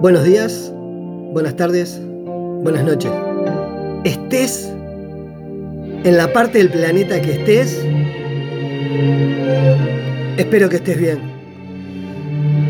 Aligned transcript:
Buenos 0.00 0.22
días, 0.22 0.72
buenas 1.32 1.56
tardes, 1.56 2.00
buenas 2.62 2.84
noches. 2.84 3.10
Estés 4.04 4.72
en 6.04 6.16
la 6.16 6.32
parte 6.32 6.58
del 6.58 6.70
planeta 6.70 7.20
que 7.20 7.32
estés, 7.32 7.84
espero 10.36 10.68
que 10.68 10.76
estés 10.76 10.98
bien. 10.98 11.18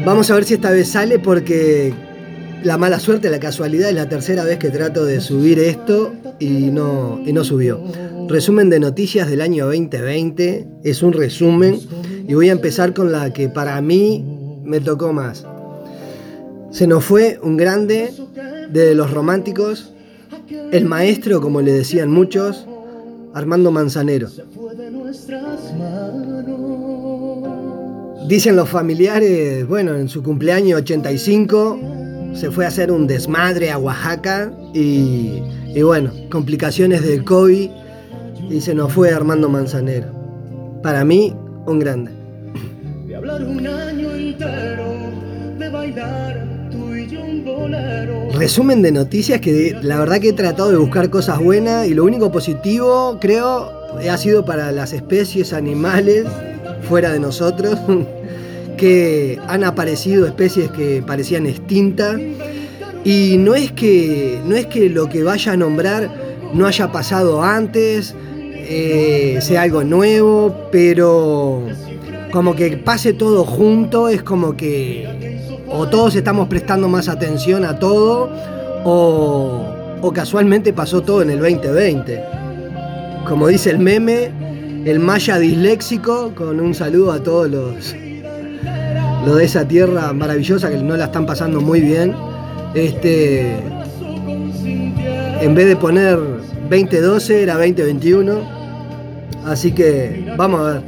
Vamos 0.07 0.31
a 0.31 0.37
ver 0.37 0.45
si 0.45 0.55
esta 0.55 0.71
vez 0.71 0.89
sale 0.89 1.19
porque 1.19 1.93
la 2.63 2.79
mala 2.79 2.99
suerte, 2.99 3.29
la 3.29 3.41
casualidad 3.41 3.91
es 3.91 3.95
la 3.95 4.09
tercera 4.09 4.45
vez 4.45 4.57
que 4.57 4.71
trato 4.71 5.05
de 5.05 5.21
subir 5.21 5.59
esto 5.59 6.15
y 6.39 6.71
no, 6.71 7.21
y 7.27 7.35
no 7.35 7.45
subió. 7.45 7.79
Resumen 8.27 8.71
de 8.71 8.81
noticias 8.81 9.29
del 9.29 9.43
año 9.43 9.67
2020, 9.67 10.67
es 10.83 11.03
un 11.03 11.13
resumen 11.13 11.79
y 12.27 12.33
voy 12.33 12.49
a 12.49 12.53
empezar 12.53 12.95
con 12.95 13.13
la 13.13 13.35
que 13.35 13.51
para 13.51 13.79
mí 13.83 14.25
me 14.65 14.81
tocó 14.81 15.13
más. 15.13 15.45
Se 16.71 16.87
nos 16.87 17.05
fue 17.05 17.39
un 17.43 17.57
grande 17.57 18.13
de 18.71 18.95
los 18.95 19.11
románticos, 19.11 19.93
el 20.73 20.85
maestro, 20.85 21.41
como 21.41 21.61
le 21.63 21.73
decían 21.73 22.11
muchos, 22.11 22.67
Armando 23.35 23.71
Manzanero. 23.71 24.29
Dicen 28.29 28.57
los 28.57 28.69
familiares, 28.69 29.67
bueno, 29.67 29.95
en 29.95 30.09
su 30.09 30.23
cumpleaños 30.23 30.81
85 30.81 31.79
se 32.35 32.51
fue 32.51 32.67
a 32.67 32.69
hacer 32.69 32.93
un 32.93 33.07
desmadre 33.07 33.71
a 33.71 33.79
Oaxaca 33.79 34.53
y, 34.75 35.43
y 35.75 35.83
bueno, 35.83 36.13
complicaciones 36.31 37.03
del 37.03 37.25
COVID 37.25 37.71
y 38.51 38.61
se 38.61 38.75
nos 38.75 38.93
fue 38.93 39.11
Armando 39.13 39.49
Manzanero. 39.49 40.09
Para 40.83 41.05
mí, 41.05 41.35
un 41.67 41.79
grande. 41.79 42.13
Resumen 48.35 48.83
de 48.83 48.93
noticias 48.93 49.41
que 49.41 49.77
la 49.83 49.99
verdad 49.99 50.21
que 50.21 50.31
he 50.31 50.33
tratado 50.33 50.71
de 50.71 50.77
buscar 50.77 51.11
cosas 51.11 51.39
buenas 51.39 51.87
y 51.89 51.95
lo 51.95 52.05
único 52.05 52.31
positivo 52.31 53.19
creo 53.21 53.73
ha 54.09 54.17
sido 54.17 54.45
para 54.45 54.71
las 54.73 54.93
especies 54.93 55.53
animales 55.53 56.27
fuera 56.89 57.13
de 57.13 57.21
nosotros 57.21 57.79
que 58.77 59.39
han 59.49 59.65
aparecido 59.65 60.27
especies 60.27 60.71
que 60.71 61.03
parecían 61.07 61.47
extintas. 61.47 62.21
Y 63.05 63.37
no 63.39 63.55
es 63.55 63.73
que 63.73 64.41
no 64.45 64.57
es 64.57 64.67
que 64.67 64.89
lo 64.89 65.09
que 65.09 65.23
vaya 65.23 65.53
a 65.53 65.57
nombrar 65.57 66.11
no 66.53 66.67
haya 66.67 66.91
pasado 66.93 67.43
antes 67.43 68.15
eh, 68.71 69.39
sea 69.41 69.63
algo 69.63 69.85
nuevo 69.85 70.55
pero 70.71 71.63
como 72.33 72.55
que 72.55 72.77
pase 72.77 73.13
todo 73.13 73.45
junto 73.45 74.09
es 74.09 74.23
como 74.23 74.57
que 74.57 75.39
o 75.71 75.87
todos 75.89 76.15
estamos 76.15 76.49
prestando 76.49 76.89
más 76.89 77.09
atención 77.09 77.65
a 77.65 77.79
todo, 77.79 78.31
o, 78.85 80.13
casualmente 80.15 80.73
pasó 80.73 81.03
todo 81.03 81.23
en 81.23 81.31
el 81.31 81.39
2020. 81.39 82.23
Como 83.27 83.49
dice 83.49 83.71
el 83.71 83.79
meme, 83.79 84.31
el 84.85 84.99
maya 85.01 85.39
disléxico, 85.39 86.33
con 86.35 86.61
un 86.61 86.75
saludo 86.75 87.13
a 87.13 87.23
todos 87.23 87.51
los, 87.51 87.95
los 89.27 89.37
de 89.37 89.45
esa 89.45 89.67
tierra 89.67 90.13
maravillosa 90.13 90.71
que 90.71 90.79
no 90.79 90.97
la 90.97 91.07
están 91.07 91.27
pasando 91.27 91.61
muy 91.61 91.81
bien. 91.81 92.15
Este, 92.75 93.57
en 95.41 95.55
vez 95.55 95.67
de 95.67 95.77
poner 95.77 96.19
2012 96.71 97.43
era 97.43 97.55
2021. 97.55 98.59
Así 99.47 99.73
que 99.73 100.33
vamos 100.37 100.61
a 100.61 100.73
ver. 100.75 100.83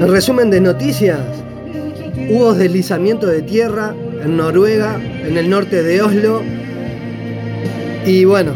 En 0.00 0.08
resumen 0.08 0.50
de 0.50 0.60
noticias, 0.60 1.18
Hubo 2.30 2.52
deslizamiento 2.52 3.26
de 3.26 3.40
tierra 3.40 3.94
en 4.22 4.36
Noruega, 4.36 4.96
en 4.96 5.38
el 5.38 5.48
norte 5.48 5.82
de 5.82 6.02
Oslo. 6.02 6.42
Y 8.04 8.26
bueno, 8.26 8.52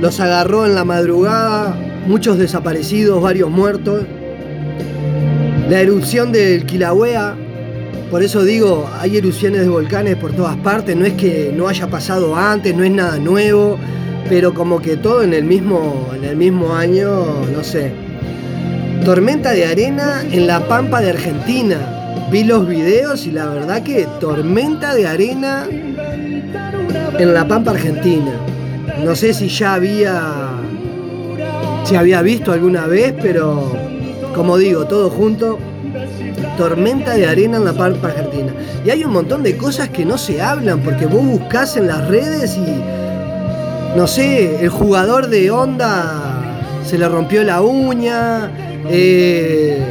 los 0.00 0.20
agarró 0.20 0.64
en 0.64 0.76
la 0.76 0.84
madrugada, 0.84 1.74
muchos 2.06 2.38
desaparecidos, 2.38 3.20
varios 3.20 3.50
muertos. 3.50 4.04
La 5.68 5.80
erupción 5.80 6.30
del 6.30 6.64
Kilauea, 6.66 7.34
por 8.12 8.22
eso 8.22 8.44
digo, 8.44 8.88
hay 9.00 9.16
erupciones 9.16 9.62
de 9.62 9.68
volcanes 9.68 10.14
por 10.14 10.32
todas 10.32 10.56
partes, 10.58 10.94
no 10.94 11.04
es 11.04 11.14
que 11.14 11.52
no 11.52 11.66
haya 11.66 11.88
pasado 11.88 12.36
antes, 12.36 12.76
no 12.76 12.84
es 12.84 12.92
nada 12.92 13.18
nuevo, 13.18 13.76
pero 14.28 14.54
como 14.54 14.80
que 14.80 14.96
todo 14.96 15.24
en 15.24 15.34
el 15.34 15.44
mismo, 15.44 16.10
en 16.14 16.24
el 16.24 16.36
mismo 16.36 16.76
año, 16.76 17.10
no 17.52 17.64
sé. 17.64 17.90
Tormenta 19.04 19.50
de 19.50 19.66
arena 19.66 20.22
en 20.30 20.46
la 20.46 20.60
pampa 20.68 21.00
de 21.00 21.10
Argentina 21.10 21.99
vi 22.30 22.44
los 22.44 22.66
videos 22.66 23.26
y 23.26 23.32
la 23.32 23.46
verdad 23.46 23.82
que 23.82 24.06
tormenta 24.20 24.94
de 24.94 25.06
arena 25.06 25.66
en 25.68 27.34
la 27.34 27.46
Pampa 27.48 27.72
Argentina. 27.72 28.32
No 29.04 29.16
sé 29.16 29.34
si 29.34 29.48
ya 29.48 29.74
había 29.74 30.60
se 31.84 31.96
había 31.96 32.22
visto 32.22 32.52
alguna 32.52 32.86
vez, 32.86 33.14
pero 33.20 33.72
como 34.34 34.58
digo, 34.58 34.86
todo 34.86 35.10
junto, 35.10 35.58
tormenta 36.56 37.14
de 37.14 37.26
arena 37.26 37.56
en 37.56 37.64
la 37.64 37.72
Pampa 37.72 38.08
Argentina. 38.08 38.52
Y 38.84 38.90
hay 38.90 39.02
un 39.04 39.12
montón 39.12 39.42
de 39.42 39.56
cosas 39.56 39.88
que 39.88 40.04
no 40.04 40.16
se 40.16 40.40
hablan 40.40 40.80
porque 40.80 41.06
vos 41.06 41.24
buscás 41.24 41.76
en 41.76 41.88
las 41.88 42.06
redes 42.06 42.56
y 42.56 43.96
no 43.96 44.06
sé, 44.06 44.62
el 44.62 44.68
jugador 44.68 45.28
de 45.28 45.50
onda 45.50 46.42
se 46.84 46.96
le 46.96 47.08
rompió 47.08 47.42
la 47.42 47.60
uña, 47.60 48.52
eh, 48.88 49.82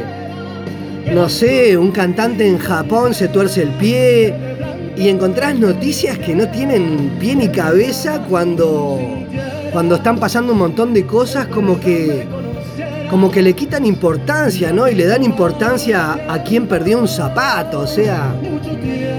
no 1.14 1.28
sé, 1.28 1.76
un 1.76 1.90
cantante 1.90 2.46
en 2.46 2.58
Japón 2.58 3.14
se 3.14 3.28
tuerce 3.28 3.62
el 3.62 3.70
pie 3.70 4.32
y 4.96 5.08
encontrás 5.08 5.58
noticias 5.58 6.18
que 6.18 6.34
no 6.34 6.48
tienen 6.48 7.16
pie 7.18 7.34
ni 7.34 7.48
cabeza 7.48 8.24
cuando, 8.28 8.98
cuando 9.72 9.96
están 9.96 10.18
pasando 10.20 10.52
un 10.52 10.58
montón 10.58 10.94
de 10.94 11.06
cosas 11.06 11.46
como 11.46 11.80
que, 11.80 12.26
como 13.10 13.30
que 13.30 13.42
le 13.42 13.54
quitan 13.54 13.84
importancia, 13.86 14.72
¿no? 14.72 14.88
Y 14.88 14.94
le 14.94 15.06
dan 15.06 15.24
importancia 15.24 16.32
a, 16.32 16.42
quien 16.44 16.68
perdió 16.68 16.98
un 17.00 17.08
zapato, 17.08 17.80
o 17.80 17.86
sea, 17.86 18.34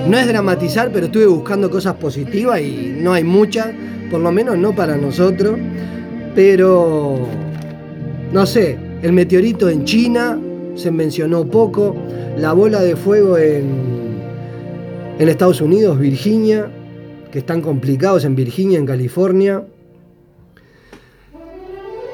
no 0.08 0.18
es 0.18 0.28
dramatizar, 0.28 0.91
pero 0.94 1.08
estuve 1.08 1.25
buscando 1.25 1.69
cosas 1.69 1.96
positivas 1.96 2.62
y 2.62 2.96
no 2.97 3.12
hay 3.12 3.25
muchas, 3.25 3.68
por 4.09 4.22
lo 4.22 4.31
menos 4.31 4.58
no 4.58 4.73
para 4.73 4.96
nosotros, 4.96 5.58
pero, 6.35 7.28
no 8.31 8.46
sé, 8.46 8.78
el 9.02 9.12
meteorito 9.12 9.68
en 9.68 9.84
China, 9.84 10.40
se 10.81 10.92
mencionó 10.92 11.46
poco. 11.46 11.96
La 12.38 12.53
bola 12.53 12.81
de 12.81 12.96
fuego 12.96 13.38
en, 13.38 13.66
en 15.19 15.30
Estados 15.30 15.62
Unidos, 15.62 16.00
Virginia, 16.00 16.69
que 17.31 17.40
están 17.40 17.62
complicados 17.62 18.25
en 18.25 18.36
Virginia, 18.36 18.80
en 18.80 18.86
California. 18.86 19.64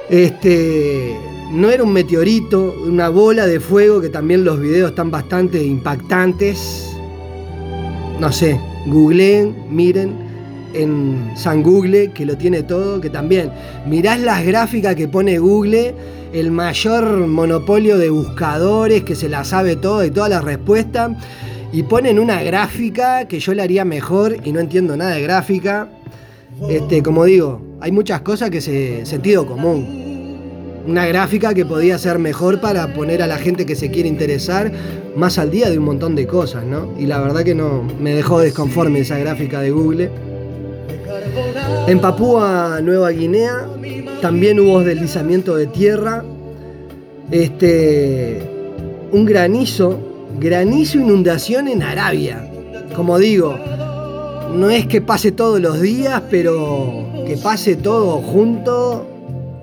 Este, 0.10 1.16
no 1.52 1.70
era 1.70 1.84
un 1.84 1.94
meteorito, 1.94 2.76
una 2.86 3.10
bola 3.10 3.48
de 3.48 3.60
fuego, 3.60 4.02
que 4.02 4.10
también 4.10 4.44
los 4.44 4.60
videos 4.60 4.92
están 4.92 5.10
bastante 5.12 5.64
impactantes. 5.64 6.92
No 8.20 8.32
sé, 8.32 8.60
googleen, 8.88 9.56
miren 9.70 10.27
en 10.82 11.32
San 11.36 11.64
Google, 11.64 12.12
que 12.12 12.26
lo 12.26 12.38
tiene 12.38 12.64
todo, 12.64 13.02
que 13.02 13.10
también 13.10 13.52
mirás 13.88 14.20
las 14.20 14.46
gráficas 14.46 14.96
que 14.96 15.08
pone 15.08 15.38
Google 15.40 15.94
el 16.34 16.52
mayor 16.52 17.28
monopolio 17.28 17.98
de 17.98 18.10
buscadores 18.10 19.04
que 19.04 19.16
se 19.16 19.30
la 19.30 19.44
sabe 19.44 19.76
todo 19.76 20.04
y 20.06 20.12
todas 20.12 20.30
las 20.30 20.44
respuestas. 20.44 21.12
Y 21.72 21.84
ponen 21.84 22.18
una 22.20 22.42
gráfica 22.44 23.28
que 23.28 23.40
yo 23.40 23.54
la 23.54 23.64
haría 23.64 23.84
mejor 23.86 24.38
y 24.44 24.52
no 24.52 24.60
entiendo 24.60 24.96
nada 24.96 25.12
de 25.12 25.22
gráfica. 25.22 25.90
Este, 26.70 27.04
como 27.04 27.26
digo, 27.26 27.62
hay 27.82 27.92
muchas 27.92 28.22
cosas 28.22 28.50
que 28.50 28.62
se. 28.62 29.06
sentido 29.06 29.46
común. 29.46 30.06
Una 30.88 31.06
gráfica 31.06 31.54
que 31.54 31.66
podía 31.66 31.98
ser 31.98 32.18
mejor 32.18 32.62
para 32.62 32.94
poner 32.94 33.22
a 33.22 33.28
la 33.28 33.38
gente 33.38 33.66
que 33.66 33.76
se 33.76 33.92
quiere 33.92 34.08
interesar 34.08 34.72
más 35.18 35.38
al 35.38 35.52
día 35.52 35.70
de 35.70 35.78
un 35.78 35.84
montón 35.84 36.16
de 36.16 36.26
cosas, 36.26 36.64
¿no? 36.64 36.94
Y 36.98 37.08
la 37.08 37.20
verdad 37.20 37.44
que 37.44 37.54
no 37.54 37.84
me 38.00 38.16
dejó 38.16 38.40
desconforme 38.40 39.00
esa 39.00 39.18
gráfica 39.18 39.60
de 39.60 39.72
Google. 39.72 40.10
En 41.88 42.02
Papúa 42.02 42.82
Nueva 42.84 43.12
Guinea 43.12 43.66
también 44.22 44.60
hubo 44.60 44.84
deslizamiento 44.84 45.56
de 45.56 45.68
tierra, 45.68 46.24
este, 47.32 48.42
un 49.12 49.26
granizo, 49.26 49.98
granizo, 50.38 51.00
inundación 51.00 51.70
en 51.70 51.84
Arabia. 51.84 52.46
Como 52.94 53.18
digo, 53.18 53.58
no 54.54 54.70
es 54.70 54.86
que 54.88 55.00
pase 55.00 55.32
todos 55.32 55.62
los 55.62 55.80
días, 55.80 56.22
pero 56.30 57.06
que 57.26 57.38
pase 57.38 57.78
todo 57.78 58.18
junto 58.18 59.08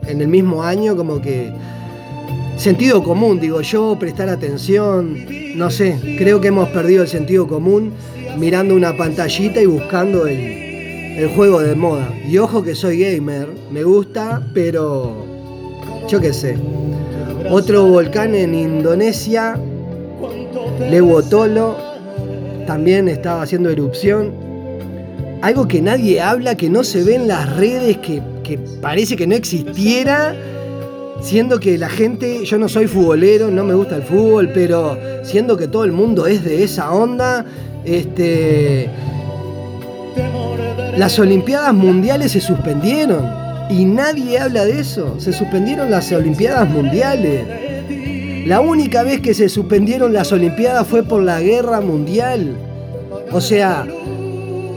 en 0.06 0.22
el 0.22 0.28
mismo 0.28 0.62
año, 0.62 0.96
como 0.96 1.20
que 1.20 1.52
sentido 2.56 3.02
común, 3.02 3.38
digo 3.38 3.60
yo, 3.60 3.98
prestar 3.98 4.30
atención, 4.30 5.26
no 5.56 5.70
sé, 5.70 6.16
creo 6.16 6.40
que 6.40 6.48
hemos 6.48 6.70
perdido 6.70 7.02
el 7.02 7.08
sentido 7.08 7.46
común 7.46 7.92
mirando 8.38 8.74
una 8.74 8.96
pantallita 8.96 9.60
y 9.60 9.66
buscando 9.66 10.26
el, 10.26 10.63
el 11.16 11.28
juego 11.28 11.60
de 11.60 11.74
moda. 11.74 12.12
Y 12.28 12.38
ojo 12.38 12.62
que 12.62 12.74
soy 12.74 12.98
gamer, 12.98 13.48
me 13.70 13.82
gusta, 13.84 14.42
pero 14.52 15.14
yo 16.08 16.20
qué 16.20 16.32
sé. 16.32 16.56
Otro 17.50 17.86
volcán 17.86 18.34
en 18.34 18.54
Indonesia, 18.54 19.58
Lewotolo, 20.90 21.76
también 22.66 23.08
estaba 23.08 23.42
haciendo 23.42 23.70
erupción. 23.70 24.32
algo 25.42 25.68
que 25.68 25.82
nadie 25.82 26.22
habla, 26.22 26.54
que 26.54 26.70
no 26.70 26.82
se 26.82 27.04
ve 27.04 27.16
en 27.16 27.28
las 27.28 27.54
redes, 27.56 27.98
que, 27.98 28.22
que 28.42 28.58
parece 28.80 29.14
que 29.14 29.26
no 29.26 29.34
existiera, 29.34 30.34
siendo 31.20 31.60
que 31.60 31.76
la 31.76 31.90
gente, 31.90 32.46
yo 32.46 32.58
no 32.58 32.66
soy 32.66 32.86
futbolero, 32.86 33.50
no 33.50 33.62
me 33.62 33.74
gusta 33.74 33.96
el 33.96 34.04
fútbol, 34.04 34.50
pero 34.54 34.98
siendo 35.22 35.58
que 35.58 35.68
todo 35.68 35.84
el 35.84 35.92
mundo 35.92 36.26
es 36.26 36.44
de 36.44 36.64
esa 36.64 36.92
onda, 36.92 37.44
este, 37.84 38.88
las 40.96 41.18
Olimpiadas 41.18 41.74
Mundiales 41.74 42.32
se 42.32 42.40
suspendieron 42.40 43.28
y 43.68 43.84
nadie 43.84 44.38
habla 44.38 44.64
de 44.64 44.80
eso. 44.80 45.18
Se 45.18 45.32
suspendieron 45.32 45.90
las 45.90 46.12
Olimpiadas 46.12 46.68
Mundiales. 46.68 48.46
La 48.46 48.60
única 48.60 49.02
vez 49.02 49.20
que 49.20 49.34
se 49.34 49.48
suspendieron 49.48 50.12
las 50.12 50.30
Olimpiadas 50.30 50.86
fue 50.86 51.02
por 51.02 51.22
la 51.22 51.40
guerra 51.40 51.80
mundial. 51.80 52.54
O 53.32 53.40
sea, 53.40 53.86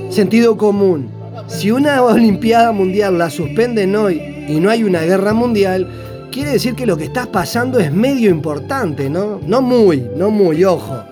sentido 0.10 0.58
común. 0.58 1.10
Si 1.48 1.69
una 1.69 2.02
Olimpiada 2.04 2.72
Mundial 2.72 3.18
la 3.18 3.30
suspenden 3.30 3.96
hoy 3.96 4.46
y 4.48 4.60
no 4.60 4.72
hay 4.72 4.84
una 4.84 5.02
guerra 5.02 5.34
mundial, 5.34 5.88
quiere 6.31 6.52
decir 6.52 6.74
que 6.75 6.86
lo 6.86 6.98
que 6.98 7.04
está 7.04 7.25
pasando 7.31 7.80
es 7.80 7.92
medio 7.92 8.30
importante, 8.31 9.10
¿no? 9.10 9.40
No 9.46 9.62
muy, 9.62 10.08
no 10.16 10.31
muy, 10.31 10.64
ojo. 10.64 11.04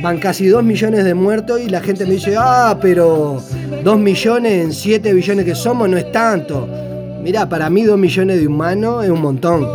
Van 0.00 0.18
casi 0.18 0.46
2 0.46 0.62
millones 0.62 1.04
de 1.04 1.14
muertos 1.14 1.60
y 1.60 1.68
la 1.68 1.80
gente 1.80 2.04
me 2.06 2.12
dice, 2.12 2.36
ah, 2.38 2.78
pero 2.80 3.42
2 3.82 3.98
millones 3.98 4.64
en 4.64 4.72
7 4.72 5.12
billones 5.12 5.44
que 5.44 5.54
somos 5.54 5.88
no 5.88 5.96
es 5.96 6.12
tanto. 6.12 6.68
Mirá, 7.22 7.48
para 7.48 7.68
mí 7.68 7.82
2 7.82 7.98
millones 7.98 8.40
de 8.40 8.46
humanos 8.46 9.04
es 9.04 9.10
un 9.10 9.20
montón. 9.20 9.66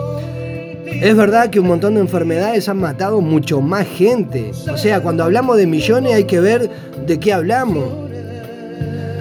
Es 0.85 1.17
verdad 1.17 1.49
que 1.49 1.59
un 1.59 1.67
montón 1.67 1.95
de 1.95 1.99
enfermedades 1.99 2.69
han 2.69 2.79
matado 2.79 3.19
mucho 3.19 3.59
más 3.59 3.85
gente. 3.85 4.51
O 4.71 4.77
sea, 4.77 5.01
cuando 5.01 5.23
hablamos 5.25 5.57
de 5.57 5.67
millones 5.67 6.13
hay 6.13 6.23
que 6.23 6.39
ver 6.39 6.69
de 7.05 7.19
qué 7.19 7.33
hablamos. 7.33 7.83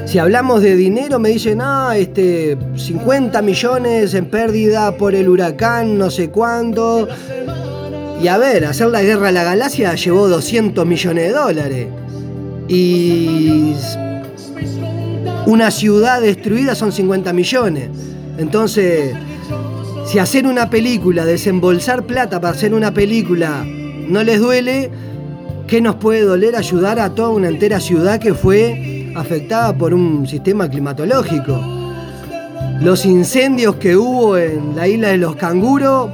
Si 0.04 0.18
hablamos 0.18 0.62
de 0.62 0.76
dinero, 0.76 1.18
me 1.18 1.30
dicen, 1.30 1.60
ah, 1.62 1.94
este, 1.96 2.56
50 2.76 3.40
millones 3.42 4.14
en 4.14 4.26
pérdida 4.26 4.96
por 4.96 5.14
el 5.14 5.28
huracán, 5.28 5.98
no 5.98 6.10
sé 6.10 6.28
cuándo. 6.28 7.08
Y 8.22 8.28
a 8.28 8.38
ver, 8.38 8.64
hacer 8.66 8.86
la 8.86 9.02
guerra 9.02 9.28
a 9.28 9.32
la 9.32 9.42
galaxia 9.42 9.96
llevó 9.96 10.28
200 10.28 10.86
millones 10.86 11.24
de 11.24 11.32
dólares. 11.32 11.88
Y 12.68 13.74
una 15.46 15.72
ciudad 15.72 16.20
destruida 16.20 16.76
son 16.76 16.92
50 16.92 17.32
millones. 17.32 17.88
Entonces, 18.38 19.12
si 20.06 20.20
hacer 20.20 20.46
una 20.46 20.70
película, 20.70 21.24
desembolsar 21.24 22.04
plata 22.04 22.40
para 22.40 22.54
hacer 22.54 22.74
una 22.74 22.94
película, 22.94 23.64
no 23.64 24.22
les 24.22 24.38
duele, 24.38 24.88
¿qué 25.66 25.80
nos 25.80 25.96
puede 25.96 26.20
doler 26.20 26.54
ayudar 26.54 27.00
a 27.00 27.12
toda 27.16 27.30
una 27.30 27.48
entera 27.48 27.80
ciudad 27.80 28.20
que 28.20 28.34
fue 28.34 29.10
afectada 29.16 29.76
por 29.76 29.92
un 29.92 30.28
sistema 30.28 30.70
climatológico? 30.70 31.60
Los 32.80 33.04
incendios 33.04 33.74
que 33.76 33.96
hubo 33.96 34.38
en 34.38 34.76
la 34.76 34.86
isla 34.86 35.08
de 35.08 35.18
los 35.18 35.34
canguros, 35.34 36.08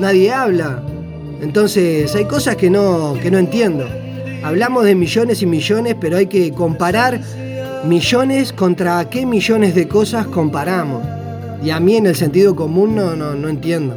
nadie 0.00 0.32
habla. 0.32 0.82
Entonces 1.42 2.14
hay 2.14 2.24
cosas 2.26 2.54
que 2.54 2.70
no, 2.70 3.14
que 3.20 3.28
no 3.28 3.36
entiendo. 3.36 3.84
Hablamos 4.44 4.84
de 4.84 4.94
millones 4.94 5.42
y 5.42 5.46
millones, 5.46 5.96
pero 6.00 6.16
hay 6.16 6.26
que 6.28 6.52
comparar 6.52 7.20
millones 7.84 8.52
contra 8.52 9.10
qué 9.10 9.26
millones 9.26 9.74
de 9.74 9.88
cosas 9.88 10.28
comparamos. 10.28 11.02
Y 11.64 11.70
a 11.70 11.80
mí 11.80 11.96
en 11.96 12.06
el 12.06 12.14
sentido 12.14 12.54
común 12.54 12.94
no, 12.94 13.16
no, 13.16 13.34
no 13.34 13.48
entiendo. 13.48 13.96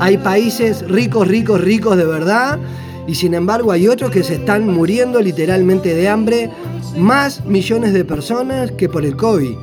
Hay 0.00 0.18
países 0.18 0.82
ricos, 0.88 1.28
ricos, 1.28 1.60
ricos 1.60 1.96
de 1.96 2.06
verdad, 2.06 2.58
y 3.06 3.14
sin 3.14 3.34
embargo 3.34 3.70
hay 3.70 3.86
otros 3.86 4.10
que 4.10 4.24
se 4.24 4.34
están 4.34 4.66
muriendo 4.66 5.20
literalmente 5.20 5.94
de 5.94 6.08
hambre, 6.08 6.50
más 6.96 7.44
millones 7.44 7.92
de 7.92 8.04
personas 8.04 8.72
que 8.72 8.88
por 8.88 9.04
el 9.04 9.14
COVID. 9.14 9.54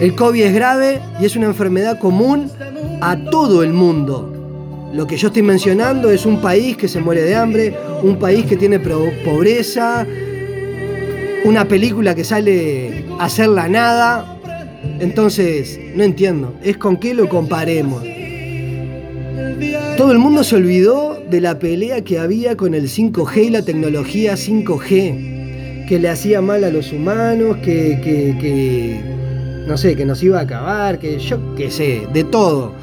El 0.00 0.16
COVID 0.16 0.42
es 0.42 0.54
grave 0.54 1.00
y 1.20 1.26
es 1.26 1.36
una 1.36 1.46
enfermedad 1.46 2.00
común 2.00 2.50
a 3.00 3.16
todo 3.30 3.62
el 3.62 3.72
mundo. 3.72 4.33
Lo 4.94 5.08
que 5.08 5.16
yo 5.16 5.26
estoy 5.26 5.42
mencionando 5.42 6.08
es 6.08 6.24
un 6.24 6.40
país 6.40 6.76
que 6.76 6.86
se 6.86 7.00
muere 7.00 7.22
de 7.22 7.34
hambre, 7.34 7.74
un 8.04 8.16
país 8.16 8.46
que 8.46 8.56
tiene 8.56 8.78
pobreza, 8.78 10.06
una 11.44 11.66
película 11.66 12.14
que 12.14 12.22
sale 12.22 13.04
a 13.18 13.24
hacer 13.24 13.48
la 13.48 13.68
nada. 13.68 14.38
Entonces, 15.00 15.80
no 15.96 16.04
entiendo, 16.04 16.54
es 16.62 16.76
con 16.76 16.96
qué 16.98 17.12
lo 17.12 17.28
comparemos. 17.28 18.04
Todo 19.96 20.12
el 20.12 20.20
mundo 20.20 20.44
se 20.44 20.54
olvidó 20.54 21.20
de 21.28 21.40
la 21.40 21.58
pelea 21.58 22.04
que 22.04 22.20
había 22.20 22.56
con 22.56 22.72
el 22.72 22.88
5G 22.88 23.46
y 23.46 23.50
la 23.50 23.62
tecnología 23.62 24.34
5G, 24.34 25.88
que 25.88 25.98
le 25.98 26.08
hacía 26.08 26.40
mal 26.40 26.62
a 26.62 26.70
los 26.70 26.92
humanos, 26.92 27.56
que, 27.56 28.00
que, 28.00 28.38
que 28.40 29.00
no 29.66 29.76
sé, 29.76 29.96
que 29.96 30.04
nos 30.04 30.22
iba 30.22 30.38
a 30.38 30.42
acabar, 30.42 31.00
que 31.00 31.18
yo 31.18 31.56
qué 31.56 31.68
sé, 31.72 32.06
de 32.12 32.22
todo. 32.22 32.74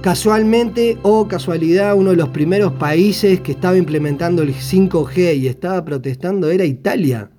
Casualmente 0.00 0.96
o 1.02 1.26
casualidad, 1.26 1.96
uno 1.96 2.10
de 2.10 2.16
los 2.16 2.28
primeros 2.28 2.72
países 2.74 3.40
que 3.40 3.50
estaba 3.50 3.76
implementando 3.76 4.42
el 4.42 4.54
5G 4.54 5.36
y 5.36 5.48
estaba 5.48 5.84
protestando 5.84 6.50
era 6.50 6.64
Italia. 6.64 7.30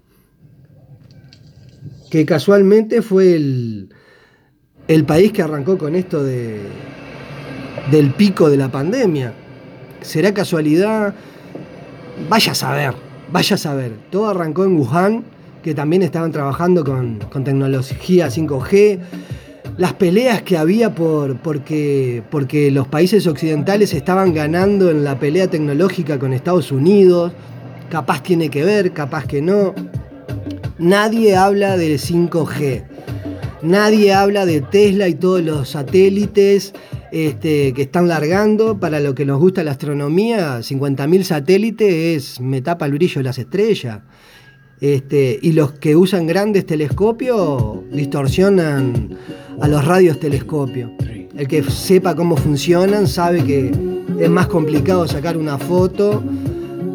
Que 2.12 2.26
casualmente 2.26 3.02
fue 3.02 3.36
el, 3.36 3.90
el 4.90 5.06
país 5.06 5.32
que 5.32 5.42
arrancó 5.42 5.78
con 5.78 5.96
esto 5.96 6.22
de, 6.22 6.60
del 7.92 8.12
pico 8.12 8.50
de 8.50 8.58
la 8.58 8.70
pandemia. 8.70 9.34
¿Será 10.02 10.34
casualidad? 10.34 11.16
Vaya 12.30 12.52
a 12.52 12.56
saber, 12.56 12.94
vaya 13.32 13.56
a 13.56 13.58
saber. 13.58 13.94
Todo 14.12 14.28
arrancó 14.28 14.66
en 14.66 14.76
Wuhan, 14.76 15.24
que 15.64 15.74
también 15.74 16.02
estaban 16.02 16.34
trabajando 16.34 16.84
con, 16.84 17.20
con 17.32 17.46
tecnología 17.46 18.28
5G 18.28 19.00
las 19.80 19.94
peleas 19.94 20.42
que 20.42 20.58
había 20.58 20.94
por, 20.94 21.38
porque, 21.38 22.22
porque 22.30 22.70
los 22.70 22.86
países 22.90 23.26
occidentales 23.28 23.94
estaban 23.94 24.34
ganando 24.34 24.92
en 24.92 25.06
la 25.06 25.18
pelea 25.18 25.50
tecnológica 25.50 26.20
con 26.20 26.34
Estados 26.34 26.74
Unidos, 26.74 27.31
capaz 27.90 28.22
tiene 28.22 28.50
que 28.50 28.66
ver, 28.66 28.92
capaz 28.92 29.26
que 29.26 29.42
no. 29.42 29.74
Nadie 30.80 31.38
habla 31.38 31.78
del 31.78 31.98
5G, 31.98 32.84
nadie 33.62 34.14
habla 34.14 34.46
de 34.46 34.60
Tesla 34.60 35.08
y 35.08 35.14
todos 35.14 35.42
los 35.42 35.70
satélites 35.70 36.74
este, 37.14 37.74
que 37.74 37.84
están 37.84 38.10
largando. 38.10 38.81
Para 38.81 39.00
lo 39.00 39.16
que 39.16 39.26
nos 39.26 39.40
gusta 39.40 39.64
la 39.64 39.72
astronomía, 39.72 40.60
50.000 40.60 41.24
satélites 41.24 41.94
es 41.94 42.42
me 42.42 42.62
tapa 42.62 42.86
el 42.86 42.92
brillo 42.92 43.20
de 43.20 43.24
las 43.24 43.38
estrellas. 43.38 44.00
Este, 44.81 45.38
y 45.42 45.52
los 45.52 45.74
que 45.74 45.96
usan 45.96 46.26
grandes 46.26 46.66
telescopios 46.66 47.80
distorsionan 47.92 49.09
a 49.59 49.68
los 49.68 49.83
radios 49.86 50.19
telescopios. 50.19 50.92
El 51.38 51.48
que 51.48 51.64
sepa 51.64 52.16
cómo 52.16 52.38
funcionan 52.38 53.07
sabe 53.07 53.44
que 53.44 53.71
es 54.19 54.30
más 54.30 54.48
complicado 54.48 55.07
sacar 55.07 55.38
una 55.38 55.57
foto, 55.57 56.24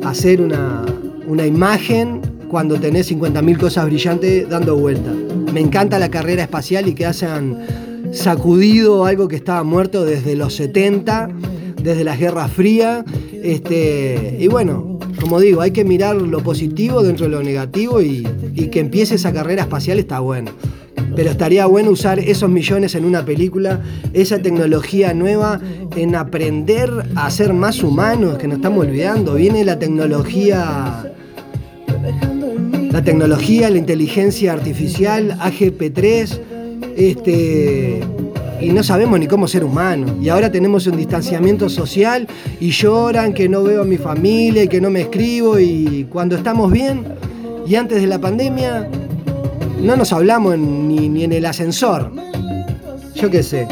hacer 0.02 0.40
una, 0.40 0.84
una 1.26 1.46
imagen 1.46 2.20
cuando 2.48 2.78
tenés 2.78 3.10
50.000 3.10 3.58
cosas 3.58 3.86
brillantes 3.86 4.48
dando 4.48 4.76
vuelta. 4.76 5.12
Me 5.52 5.60
encanta 5.60 5.98
la 5.98 6.10
carrera 6.10 6.42
espacial 6.42 6.88
y 6.88 6.94
que 6.94 7.06
hayan 7.06 7.58
sacudido 8.12 9.04
algo 9.04 9.28
que 9.28 9.36
estaba 9.36 9.62
muerto 9.62 10.04
desde 10.04 10.36
los 10.36 10.54
70, 10.54 11.28
desde 11.82 12.04
la 12.04 12.16
Guerra 12.16 12.48
Fría. 12.48 13.04
Este, 13.42 14.36
y 14.40 14.48
bueno, 14.48 14.93
como 15.20 15.40
digo, 15.40 15.60
hay 15.60 15.70
que 15.70 15.84
mirar 15.84 16.16
lo 16.16 16.40
positivo 16.42 17.02
dentro 17.02 17.26
de 17.26 17.32
lo 17.32 17.42
negativo 17.42 18.00
y, 18.00 18.22
que 18.70 18.80
empiece 18.80 19.16
esa 19.16 19.32
carrera 19.32 19.62
espacial 19.62 19.98
está 19.98 20.20
bueno 20.20 20.50
pero 21.16 21.30
estaría 21.30 21.66
bueno 21.66 21.90
usar 21.90 22.18
esos 22.18 22.50
millones 22.50 22.96
en 22.96 23.04
una 23.04 23.24
película, 23.24 23.80
esa 24.12 24.40
tecnología 24.40 25.14
nueva, 25.14 25.60
en 25.94 26.16
aprender 26.16 26.90
a 27.14 27.30
ser 27.30 27.52
más 27.52 27.84
humanos, 27.84 28.36
que 28.36 28.48
nos 28.48 28.56
estamos 28.56 28.84
olvidando. 28.84 29.34
Viene 29.34 29.64
la 29.64 29.78
tecnología, 29.78 31.12
la 32.90 33.04
tecnología, 33.04 33.70
la 33.70 33.78
inteligencia 33.78 34.54
artificial, 34.54 35.38
AGP3, 35.38 36.40
este, 36.96 38.00
y 38.60 38.70
no 38.70 38.82
sabemos 38.82 39.18
ni 39.18 39.26
cómo 39.26 39.48
ser 39.48 39.64
humanos. 39.64 40.12
Y 40.20 40.28
ahora 40.28 40.50
tenemos 40.50 40.86
un 40.86 40.96
distanciamiento 40.96 41.68
social 41.68 42.26
y 42.60 42.70
lloran 42.70 43.34
que 43.34 43.48
no 43.48 43.62
veo 43.62 43.82
a 43.82 43.84
mi 43.84 43.96
familia 43.96 44.64
y 44.64 44.68
que 44.68 44.80
no 44.80 44.90
me 44.90 45.02
escribo 45.02 45.58
y 45.58 46.06
cuando 46.10 46.36
estamos 46.36 46.70
bien 46.72 47.04
y 47.66 47.76
antes 47.76 48.00
de 48.00 48.06
la 48.06 48.18
pandemia 48.18 48.88
no 49.80 49.96
nos 49.96 50.12
hablamos 50.12 50.58
ni, 50.58 51.24
en 51.24 51.32
el 51.32 51.44
ascensor. 51.46 52.10
Yo 53.14 53.30
qué 53.30 53.42
sé. 53.42 53.66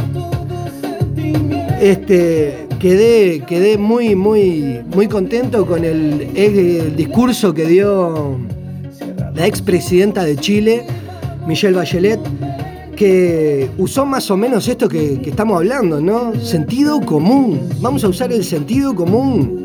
Este, 1.80 2.66
quedé, 2.78 3.40
quedé 3.40 3.78
muy, 3.78 4.14
muy, 4.14 4.80
muy 4.94 5.08
contento 5.08 5.66
con 5.66 5.84
el, 5.84 6.96
discurso 6.96 7.54
que 7.54 7.66
dio 7.66 8.38
la 9.34 9.46
expresidenta 9.46 10.24
de 10.24 10.36
Chile, 10.36 10.86
Michelle 11.46 11.76
Bachelet, 11.76 12.20
que 12.96 13.70
usó 13.78 14.06
más 14.06 14.30
o 14.30 14.36
menos 14.36 14.68
esto 14.68 14.88
que, 14.88 15.20
estamos 15.24 15.56
hablando, 15.56 16.00
¿no? 16.00 16.34
Sentido 16.40 17.00
común. 17.00 17.60
Vamos 17.80 18.04
a 18.04 18.08
usar 18.08 18.32
el 18.32 18.44
sentido 18.44 18.94
común. 18.94 19.62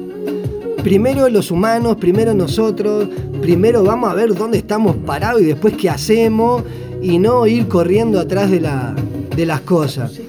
Primero 0.83 1.27
los 1.29 1.51
humanos, 1.51 1.97
primero 1.97 2.33
nosotros, 2.33 3.09
primero 3.41 3.83
vamos 3.83 4.09
a 4.09 4.13
ver 4.13 4.33
dónde 4.33 4.57
estamos 4.57 4.95
parados 4.97 5.41
y 5.41 5.45
después 5.45 5.75
qué 5.75 5.89
hacemos 5.89 6.63
y 7.01 7.19
no 7.19 7.45
ir 7.45 7.67
corriendo 7.67 8.19
atrás 8.19 8.49
de, 8.49 8.61
la, 8.61 8.95
de 9.35 9.45
las 9.45 9.61
cosas. 9.61 10.19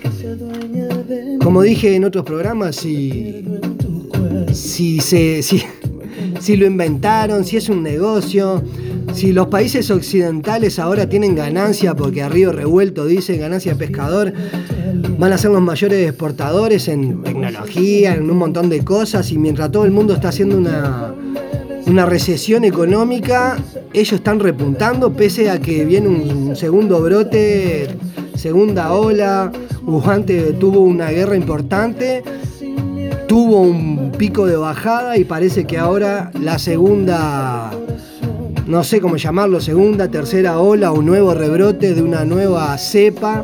Como 1.43 1.63
dije 1.63 1.95
en 1.95 2.05
otros 2.05 2.25
programas, 2.25 2.77
si, 2.77 3.45
si, 4.53 5.01
se, 5.01 5.43
si 5.43 6.57
lo 6.57 6.67
inventaron, 6.67 7.45
si 7.45 7.57
es 7.57 7.69
un 7.69 7.83
negocio, 7.83 8.63
si 9.15 9.33
los 9.33 9.49
países 9.49 9.91
occidentales 9.91 10.79
ahora 10.79 11.09
tienen 11.09 11.35
ganancia, 11.35 11.95
porque 11.95 12.23
a 12.23 12.29
Río 12.29 12.53
Revuelto 12.53 13.07
dice 13.07 13.37
ganancia 13.37 13.75
pescador, 13.75 14.33
van 15.19 15.33
a 15.33 15.39
ser 15.39 15.51
los 15.51 15.63
mayores 15.63 16.09
exportadores 16.09 16.89
en 16.89 17.23
tecnología, 17.23 18.15
en 18.15 18.31
un 18.31 18.37
montón 18.39 18.69
de 18.69 18.85
cosas, 18.85 19.31
y 19.33 19.39
mientras 19.39 19.71
todo 19.71 19.85
el 19.85 19.91
mundo 19.91 20.15
está 20.15 20.29
haciendo 20.29 20.57
una, 20.57 21.13
una 21.87 22.07
recesión 22.07 22.65
económica, 22.65 23.57
ellos 23.93 24.13
están 24.13 24.41
repuntando, 24.41 25.13
pese 25.13 25.51
a 25.51 25.59
que 25.59 25.85
viene 25.85 26.09
un 26.09 26.55
segundo 26.55 27.01
brote, 27.01 27.89
segunda 28.37 28.93
ola, 28.93 29.51
Wuhan 29.83 30.27
tuvo 30.61 30.81
una 30.81 31.11
guerra 31.11 31.35
importante, 31.35 32.23
tuvo 33.27 33.63
un 33.63 34.13
pico 34.17 34.47
de 34.47 34.57
bajada 34.57 35.17
y 35.17 35.25
parece 35.25 35.65
que 35.65 35.79
ahora 35.79 36.31
la 36.41 36.59
segunda 36.59 37.71
no 38.69 38.85
sé 38.85 39.01
cómo 39.01 39.17
llamarlo, 39.17 39.63
segunda, 39.63 40.09
tercera 40.09 40.59
ola 40.59 40.93
o 40.93 41.01
nuevo 41.01 41.33
rebrote 41.33 41.95
de 41.95 42.03
una 42.03 42.27
nueva 42.27 42.77
cepa. 42.77 43.43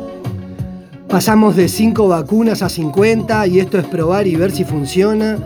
Pasamos 1.09 1.55
de 1.55 1.67
5 1.67 2.07
vacunas 2.07 2.61
a 2.61 2.69
50 2.69 3.47
y 3.47 3.59
esto 3.59 3.79
es 3.79 3.85
probar 3.85 4.27
y 4.27 4.35
ver 4.35 4.51
si 4.51 4.65
funciona. 4.65 5.39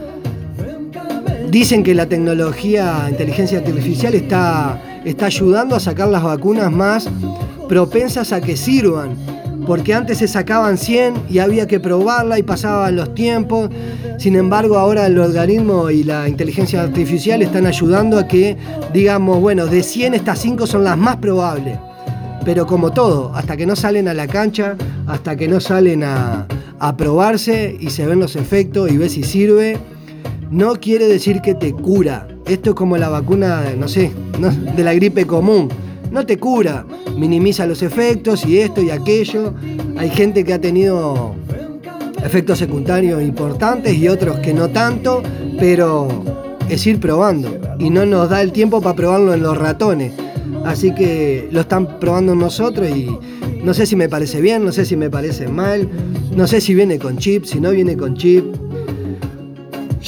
Dicen 1.49 1.83
que 1.83 1.95
la 1.95 2.07
tecnología, 2.07 3.07
inteligencia 3.09 3.59
artificial 3.59 4.13
está, 4.15 5.01
está 5.05 5.27
ayudando 5.27 5.77
a 5.77 5.79
sacar 5.79 6.09
las 6.09 6.23
vacunas 6.23 6.69
más 6.73 7.09
propensas 7.69 8.33
a 8.33 8.41
que 8.41 8.57
sirvan 8.57 9.15
porque 9.69 9.93
antes 9.93 10.17
se 10.17 10.27
sacaban 10.27 10.79
100 10.79 11.25
y 11.29 11.37
había 11.37 11.67
que 11.67 11.79
probarla 11.79 12.39
y 12.39 12.41
pasaban 12.41 12.95
los 12.95 13.13
tiempos. 13.13 13.69
Sin 14.17 14.35
embargo, 14.35 14.79
ahora 14.79 15.05
el 15.05 15.19
organismo 15.19 15.91
y 15.91 16.03
la 16.03 16.27
inteligencia 16.27 16.81
artificial 16.81 17.43
están 17.43 17.67
ayudando 17.67 18.17
a 18.17 18.27
que, 18.27 18.57
digamos, 18.91 19.39
bueno, 19.39 19.67
de 19.67 19.83
100 19.83 20.15
estas 20.15 20.39
5 20.39 20.65
son 20.65 20.85
las 20.85 20.97
más 20.97 21.17
probables. 21.17 21.77
Pero 22.43 22.65
como 22.65 22.91
todo, 22.93 23.31
hasta 23.35 23.55
que 23.55 23.67
no 23.67 23.75
salen 23.75 24.07
a 24.07 24.15
la 24.15 24.25
cancha, 24.25 24.75
hasta 25.05 25.35
que 25.35 25.47
no 25.47 25.59
salen 25.59 26.03
a, 26.03 26.47
probarse 26.97 27.77
y 27.79 27.91
se 27.91 28.07
ven 28.07 28.19
los 28.19 28.35
efectos 28.35 28.89
y 28.89 28.97
ves 28.97 29.11
si 29.11 29.21
sirve, 29.21 29.77
no 30.49 30.77
quiere 30.77 31.05
decir 31.07 31.41
que 31.41 31.53
te 31.53 31.73
cura. 31.73 32.27
Esto 32.47 32.71
es 32.71 32.75
como 32.75 32.97
la 32.97 33.09
vacuna, 33.09 33.65
no 33.77 33.87
sé, 33.87 34.11
de 34.75 34.83
la 34.83 34.95
gripe 34.95 35.27
común 35.27 35.69
no 36.11 36.25
te 36.25 36.37
cura, 36.37 36.85
minimiza 37.15 37.65
los 37.65 37.81
efectos 37.81 38.45
y 38.45 38.59
esto 38.59 38.81
y 38.81 38.89
aquello. 38.89 39.53
Hay 39.97 40.09
gente 40.09 40.43
que 40.43 40.53
ha 40.53 40.61
tenido 40.61 41.35
efectos 42.23 42.59
secundarios 42.59 43.21
importantes 43.21 43.95
y 43.95 44.07
otros 44.07 44.39
que 44.39 44.53
no 44.53 44.69
tanto, 44.69 45.21
pero 45.59 46.07
es 46.69 46.85
ir 46.85 46.99
probando 46.99 47.57
y 47.79 47.89
no 47.89 48.05
nos 48.05 48.29
da 48.29 48.41
el 48.41 48.51
tiempo 48.51 48.81
para 48.81 48.95
probarlo 48.95 49.33
en 49.33 49.41
los 49.41 49.57
ratones. 49.57 50.13
Así 50.65 50.93
que 50.93 51.47
lo 51.51 51.61
están 51.61 51.99
probando 51.99 52.35
nosotros 52.35 52.89
y 52.89 53.07
no 53.63 53.73
sé 53.73 53.85
si 53.85 53.95
me 53.95 54.09
parece 54.09 54.41
bien, 54.41 54.63
no 54.63 54.71
sé 54.71 54.85
si 54.85 54.95
me 54.95 55.09
parece 55.09 55.47
mal, 55.47 55.89
no 56.35 56.47
sé 56.47 56.61
si 56.61 56.75
viene 56.75 56.99
con 56.99 57.17
chip, 57.17 57.45
si 57.45 57.59
no 57.59 57.71
viene 57.71 57.97
con 57.97 58.15
chip. 58.15 58.45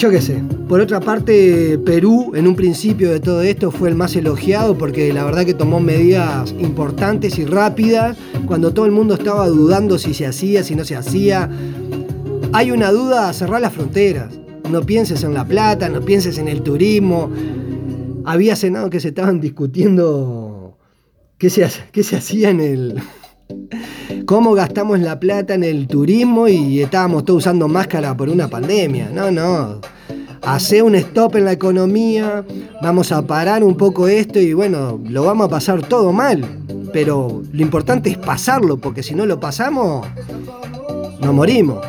Yo 0.02 0.10
qué 0.10 0.20
sé. 0.20 0.42
Por 0.68 0.82
otra 0.82 1.00
parte, 1.00 1.78
Perú 1.86 2.32
en 2.34 2.48
un 2.48 2.56
principio 2.56 3.12
de 3.12 3.20
todo 3.20 3.44
esto 3.44 3.70
fue 3.70 3.88
el 3.88 3.94
más 3.94 4.16
elogiado 4.16 4.76
porque 4.76 5.14
la 5.14 5.24
verdad 5.24 5.46
que 5.46 5.54
tomó 5.54 5.80
medidas 5.80 6.56
importantes 6.58 7.38
y 7.38 7.46
rápidas 7.46 8.18
cuando 8.48 8.74
todo 8.74 8.88
el 8.88 8.92
mundo 8.92 9.14
estaba 9.14 9.48
dudando 9.48 10.00
si 10.00 10.16
se 10.16 10.26
hacía, 10.26 10.64
si 10.64 10.74
no 10.74 10.86
se 10.86 10.96
hacía. 10.96 11.48
Hay 12.52 12.72
una 12.72 12.92
duda, 12.92 13.32
cerrar 13.34 13.62
las 13.62 13.74
fronteras. 13.74 14.34
No 14.72 14.82
pienses 14.82 15.24
en 15.24 15.36
la 15.36 15.46
plata, 15.46 15.88
no 15.88 16.02
pienses 16.02 16.40
en 16.40 16.48
el 16.48 16.64
turismo. 16.64 17.30
Había 18.26 18.56
cenado 18.56 18.90
que 18.90 19.00
se 19.00 19.10
estaban 19.10 19.40
discutiendo 19.40 20.80
qué 21.38 21.52
se, 21.52 21.70
qué 21.92 22.02
se 22.02 22.16
hacía 22.16 22.50
en 22.50 22.60
el, 22.60 23.04
cómo 24.26 24.54
gastamos 24.54 25.00
la 25.00 25.20
plata 25.20 25.54
en 25.54 25.64
el 25.64 25.88
turismo 25.88 26.48
y 26.48 26.82
estábamos 26.82 27.26
todos 27.26 27.40
usando 27.40 27.68
máscara 27.68 28.16
por 28.16 28.30
una 28.30 28.48
pandemia. 28.48 29.10
No, 29.14 29.32
no. 29.32 29.82
Hace 30.42 30.82
un 30.82 30.96
stop 30.96 31.36
en 31.36 31.46
la 31.46 31.52
economía, 31.52 32.44
vamos 32.82 33.12
a 33.12 33.22
parar 33.22 33.64
un 33.64 33.78
poco 33.78 34.08
esto 34.08 34.40
y 34.40 34.54
bueno, 34.54 35.00
lo 35.08 35.24
vamos 35.24 35.48
a 35.48 35.50
pasar 35.50 35.82
todo 35.84 36.12
mal. 36.12 36.44
Pero 36.92 37.42
lo 37.52 37.62
importante 37.62 38.10
es 38.10 38.18
pasarlo, 38.18 38.78
porque 38.78 39.04
si 39.04 39.16
no 39.16 39.26
lo 39.26 39.40
pasamos, 39.40 40.06
nos 41.22 41.34
morimos. 41.34 41.80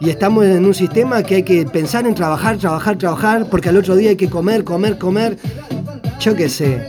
Y 0.00 0.10
estamos 0.10 0.44
en 0.44 0.64
un 0.64 0.74
sistema 0.74 1.22
que 1.22 1.36
hay 1.36 1.42
que 1.44 1.64
pensar 1.64 2.06
en 2.06 2.14
trabajar, 2.14 2.58
trabajar, 2.58 2.98
trabajar, 2.98 3.46
porque 3.48 3.68
al 3.68 3.76
otro 3.76 3.94
día 3.94 4.10
hay 4.10 4.16
que 4.16 4.28
comer, 4.28 4.64
comer, 4.64 4.98
comer. 4.98 5.38
Yo 6.18 6.34
qué 6.34 6.48
sé. 6.48 6.86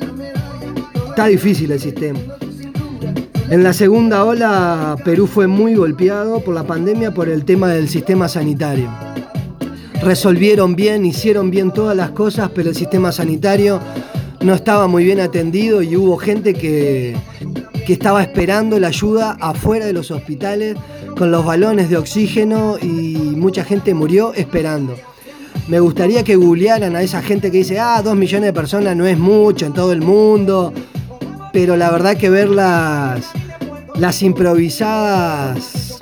Está 1.09 1.27
difícil 1.27 1.71
el 1.71 1.79
sistema. 1.79 2.19
En 3.53 3.61
la 3.61 3.71
segunda 3.71 4.25
ola, 4.25 4.95
Perú 5.05 5.27
fue 5.27 5.45
muy 5.45 5.75
golpeado 5.75 6.39
por 6.39 6.55
la 6.55 6.63
pandemia 6.63 7.13
por 7.13 7.29
el 7.29 7.45
tema 7.45 7.67
del 7.67 7.87
sistema 7.87 8.27
sanitario. 8.27 8.89
Resolvieron 10.01 10.75
bien, 10.75 11.05
hicieron 11.05 11.51
bien 11.51 11.69
todas 11.69 11.95
las 11.95 12.09
cosas, 12.09 12.49
pero 12.55 12.69
el 12.69 12.75
sistema 12.75 13.11
sanitario 13.11 13.79
no 14.41 14.55
estaba 14.55 14.87
muy 14.87 15.03
bien 15.03 15.19
atendido 15.19 15.83
y 15.83 15.95
hubo 15.95 16.17
gente 16.17 16.55
que, 16.55 17.15
que 17.85 17.93
estaba 17.93 18.23
esperando 18.23 18.79
la 18.79 18.87
ayuda 18.87 19.37
afuera 19.39 19.85
de 19.85 19.93
los 19.93 20.09
hospitales 20.09 20.75
con 21.15 21.29
los 21.29 21.45
balones 21.45 21.91
de 21.91 21.97
oxígeno 21.97 22.77
y 22.81 23.35
mucha 23.37 23.63
gente 23.63 23.93
murió 23.93 24.33
esperando. 24.33 24.95
Me 25.67 25.79
gustaría 25.79 26.23
que 26.23 26.37
googlearan 26.37 26.95
a 26.95 27.03
esa 27.03 27.21
gente 27.21 27.51
que 27.51 27.59
dice, 27.59 27.79
ah, 27.79 28.01
dos 28.01 28.15
millones 28.15 28.47
de 28.47 28.53
personas 28.53 28.97
no 28.97 29.05
es 29.05 29.19
mucho 29.19 29.67
en 29.67 29.73
todo 29.73 29.93
el 29.93 30.01
mundo 30.01 30.73
pero 31.53 31.77
la 31.77 31.91
verdad 31.91 32.17
que 32.17 32.29
ver 32.29 32.49
las, 32.49 33.31
las 33.95 34.21
improvisadas 34.23 35.97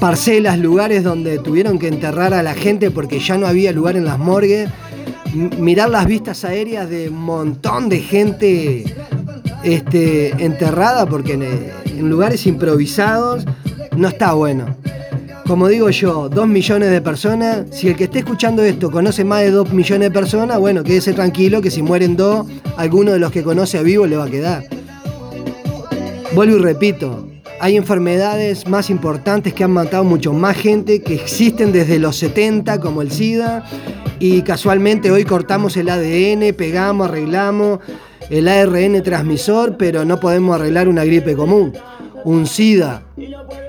parcelas, 0.00 0.58
lugares 0.58 1.04
donde 1.04 1.38
tuvieron 1.38 1.78
que 1.78 1.88
enterrar 1.88 2.34
a 2.34 2.42
la 2.42 2.54
gente 2.54 2.90
porque 2.90 3.20
ya 3.20 3.38
no 3.38 3.46
había 3.46 3.72
lugar 3.72 3.96
en 3.96 4.04
las 4.04 4.18
morgues, 4.18 4.68
mirar 5.34 5.90
las 5.90 6.06
vistas 6.06 6.44
aéreas 6.44 6.90
de 6.90 7.10
un 7.10 7.22
montón 7.22 7.88
de 7.88 8.00
gente 8.00 8.84
este, 9.62 10.30
enterrada 10.44 11.06
porque 11.06 11.34
en 11.34 12.08
lugares 12.08 12.46
improvisados 12.46 13.44
no 13.96 14.08
está 14.08 14.32
bueno 14.32 14.76
como 15.46 15.68
digo 15.68 15.90
yo, 15.90 16.28
dos 16.28 16.48
millones 16.48 16.90
de 16.90 17.00
personas. 17.00 17.66
Si 17.70 17.88
el 17.88 17.96
que 17.96 18.04
esté 18.04 18.20
escuchando 18.20 18.62
esto 18.62 18.90
conoce 18.90 19.24
más 19.24 19.42
de 19.42 19.50
dos 19.50 19.72
millones 19.72 20.08
de 20.08 20.10
personas, 20.10 20.58
bueno, 20.58 20.82
quédese 20.82 21.12
tranquilo 21.12 21.60
que 21.60 21.70
si 21.70 21.82
mueren 21.82 22.16
dos, 22.16 22.46
alguno 22.76 23.12
de 23.12 23.18
los 23.18 23.30
que 23.30 23.42
conoce 23.42 23.78
a 23.78 23.82
vivo 23.82 24.06
le 24.06 24.16
va 24.16 24.24
a 24.24 24.30
quedar. 24.30 24.64
Vuelvo 26.34 26.56
y 26.56 26.60
repito, 26.60 27.28
hay 27.60 27.76
enfermedades 27.76 28.66
más 28.66 28.90
importantes 28.90 29.52
que 29.52 29.64
han 29.64 29.70
matado 29.70 30.02
mucho 30.04 30.32
más 30.32 30.56
gente, 30.56 31.02
que 31.02 31.14
existen 31.14 31.72
desde 31.72 31.98
los 31.98 32.16
70, 32.16 32.80
como 32.80 33.02
el 33.02 33.10
SIDA, 33.10 33.64
y 34.18 34.42
casualmente 34.42 35.10
hoy 35.10 35.24
cortamos 35.24 35.76
el 35.76 35.88
ADN, 35.90 36.54
pegamos, 36.56 37.08
arreglamos 37.08 37.80
el 38.30 38.48
ARN 38.48 39.02
transmisor, 39.02 39.76
pero 39.76 40.04
no 40.04 40.18
podemos 40.18 40.56
arreglar 40.56 40.88
una 40.88 41.04
gripe 41.04 41.36
común. 41.36 41.72
Un 42.24 42.46
SIDA, 42.46 43.02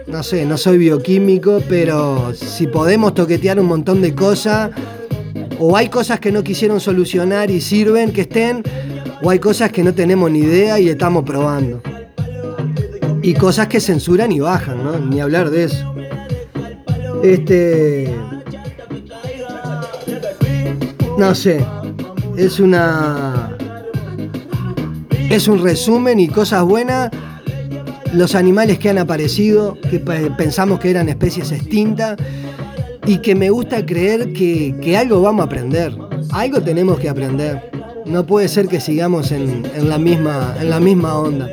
no 0.08 0.24
sé, 0.24 0.46
no 0.46 0.58
soy 0.58 0.78
bioquímico, 0.78 1.62
pero 1.68 2.34
si 2.34 2.68
podemos 2.68 3.14
toquetear 3.14 3.60
un 3.60 3.66
montón 3.66 4.02
de 4.02 4.14
cosas, 4.14 4.72
o 5.60 5.76
hay 5.76 5.90
cosas 5.90 6.20
que 6.20 6.32
no 6.32 6.44
quisieron 6.44 6.80
solucionar 6.80 7.50
y 7.50 7.62
sirven 7.62 8.12
que 8.12 8.22
estén, 8.22 8.64
o 9.22 9.30
hay 9.30 9.40
cosas 9.40 9.72
que 9.72 9.84
no 9.84 9.94
tenemos 9.94 10.30
ni 10.30 10.40
idea 10.40 10.80
y 10.80 10.90
estamos 10.90 11.24
probando. 11.24 11.82
Y 13.22 13.34
cosas 13.34 13.68
que 13.68 13.80
censuran 13.80 14.32
y 14.32 14.40
bajan, 14.40 14.84
¿no? 14.84 15.00
Ni 15.00 15.20
hablar 15.20 15.50
de 15.50 15.64
eso. 15.64 15.96
Este. 17.24 18.14
No 21.18 21.34
sé. 21.34 21.66
Es 22.38 22.60
una. 22.60 23.58
Es 25.30 25.48
un 25.48 25.64
resumen 25.64 26.20
y 26.20 26.28
cosas 26.28 26.64
buenas 26.64 27.10
los 28.16 28.34
animales 28.34 28.80
que 28.80 28.90
han 28.90 28.98
aparecido, 28.98 29.78
que 29.90 30.00
pensamos 30.00 30.80
que 30.80 30.90
eran 30.90 31.10
especies 31.10 31.52
extintas, 31.52 32.18
y 33.06 33.20
que 33.20 33.36
me 33.36 33.50
gusta 33.50 33.86
creer 33.86 34.34
que, 34.34 34.98
algo 34.98 35.22
vamos 35.22 35.44
a 35.44 35.46
aprender, 35.46 35.96
algo 36.32 36.62
tenemos 36.62 37.00
que 37.00 37.10
aprender. 37.10 37.72
No 38.06 38.26
puede 38.26 38.48
ser 38.48 38.68
que 38.68 38.80
sigamos 38.80 39.32
en, 39.32 39.64
la 39.90 39.98
misma, 39.98 40.56
en 40.60 40.70
la 40.70 40.80
misma 40.80 41.18
onda. 41.18 41.50